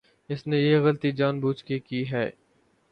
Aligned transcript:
اس 0.29 0.45
نے 0.47 0.57
یہ 0.59 0.77
غلطی 0.79 1.11
جان 1.11 1.39
بوجھ 1.39 1.63
کے 1.65 1.79
کی 1.79 2.03
ہے۔ 2.11 2.29